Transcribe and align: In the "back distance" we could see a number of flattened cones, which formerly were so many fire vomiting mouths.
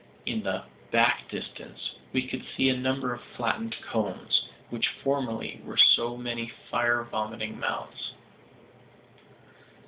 In 0.25 0.41
the 0.41 0.63
"back 0.89 1.29
distance" 1.29 1.91
we 2.11 2.25
could 2.27 2.43
see 2.57 2.69
a 2.69 2.75
number 2.75 3.13
of 3.13 3.21
flattened 3.37 3.75
cones, 3.83 4.47
which 4.71 4.87
formerly 5.03 5.61
were 5.63 5.77
so 5.77 6.17
many 6.17 6.51
fire 6.71 7.03
vomiting 7.03 7.59
mouths. 7.59 8.13